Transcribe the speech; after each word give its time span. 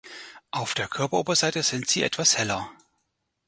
Auf 0.49 0.73
der 0.73 0.87
Körperoberseite 0.87 1.61
sind 1.61 1.87
sie 1.87 2.01
etwas 2.01 2.35
heller. 2.35 2.71